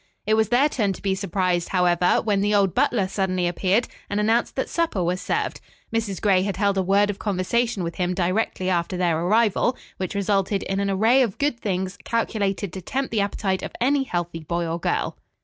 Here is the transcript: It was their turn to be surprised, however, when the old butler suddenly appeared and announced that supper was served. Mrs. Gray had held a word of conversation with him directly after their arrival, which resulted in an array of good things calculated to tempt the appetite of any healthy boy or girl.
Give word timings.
It 0.25 0.33
was 0.33 0.49
their 0.49 0.67
turn 0.67 0.93
to 0.93 1.01
be 1.03 1.13
surprised, 1.13 1.69
however, 1.69 2.21
when 2.23 2.41
the 2.41 2.55
old 2.55 2.73
butler 2.73 3.07
suddenly 3.07 3.47
appeared 3.47 3.87
and 4.09 4.19
announced 4.19 4.55
that 4.55 4.67
supper 4.67 5.03
was 5.03 5.21
served. 5.21 5.61
Mrs. 5.93 6.19
Gray 6.19 6.41
had 6.41 6.57
held 6.57 6.75
a 6.79 6.81
word 6.81 7.11
of 7.11 7.19
conversation 7.19 7.83
with 7.83 7.97
him 7.97 8.15
directly 8.15 8.67
after 8.67 8.97
their 8.97 9.19
arrival, 9.19 9.77
which 9.97 10.15
resulted 10.15 10.63
in 10.63 10.79
an 10.79 10.89
array 10.89 11.21
of 11.21 11.37
good 11.37 11.59
things 11.59 11.99
calculated 12.03 12.73
to 12.73 12.81
tempt 12.81 13.11
the 13.11 13.21
appetite 13.21 13.61
of 13.61 13.75
any 13.79 14.01
healthy 14.03 14.39
boy 14.39 14.65
or 14.65 14.79
girl. 14.79 15.19